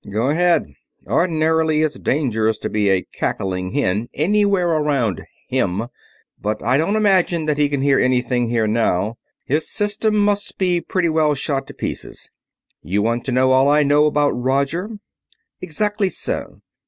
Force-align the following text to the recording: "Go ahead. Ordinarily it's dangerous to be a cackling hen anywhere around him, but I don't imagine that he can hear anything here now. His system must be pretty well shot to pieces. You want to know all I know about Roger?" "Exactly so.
"Go 0.09 0.29
ahead. 0.31 0.73
Ordinarily 1.05 1.83
it's 1.83 1.99
dangerous 1.99 2.57
to 2.57 2.69
be 2.71 2.89
a 2.89 3.03
cackling 3.13 3.73
hen 3.73 4.09
anywhere 4.15 4.69
around 4.69 5.21
him, 5.47 5.83
but 6.41 6.59
I 6.63 6.79
don't 6.79 6.95
imagine 6.95 7.45
that 7.45 7.59
he 7.59 7.69
can 7.69 7.83
hear 7.83 7.99
anything 7.99 8.49
here 8.49 8.65
now. 8.65 9.19
His 9.45 9.69
system 9.69 10.15
must 10.17 10.57
be 10.57 10.81
pretty 10.81 11.09
well 11.09 11.35
shot 11.35 11.67
to 11.67 11.75
pieces. 11.75 12.31
You 12.81 13.03
want 13.03 13.25
to 13.25 13.31
know 13.31 13.51
all 13.51 13.69
I 13.69 13.83
know 13.83 14.07
about 14.07 14.31
Roger?" 14.31 14.97
"Exactly 15.61 16.09
so. 16.09 16.61